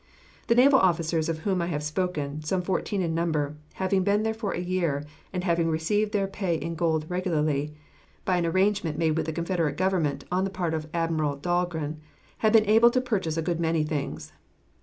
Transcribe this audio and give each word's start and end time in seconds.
The 0.47 0.55
naval 0.55 0.79
officers 0.79 1.29
of 1.29 1.41
whom 1.41 1.61
I 1.61 1.67
have 1.67 1.83
spoken, 1.83 2.41
some 2.41 2.63
fourteen 2.63 3.03
in 3.03 3.13
number, 3.13 3.55
having 3.73 4.03
been 4.03 4.23
there 4.23 4.33
for 4.33 4.51
a 4.51 4.57
year, 4.59 5.05
and 5.31 5.43
having 5.43 5.69
received 5.69 6.11
their 6.11 6.25
pay 6.25 6.55
in 6.55 6.73
gold 6.73 7.05
regularly, 7.07 7.75
by 8.25 8.37
an 8.37 8.47
arrangement 8.47 8.97
made 8.97 9.15
with 9.15 9.27
the 9.27 9.31
Confederate 9.31 9.77
government 9.77 10.25
on 10.31 10.43
the 10.43 10.49
part 10.49 10.73
of 10.73 10.87
Admiral 10.91 11.35
Dahlgren, 11.35 11.99
had 12.39 12.51
been 12.51 12.65
able 12.65 12.89
to 12.89 12.99
purchase 12.99 13.37
a 13.37 13.43
good 13.43 13.59
many 13.59 13.83
things. 13.83 14.33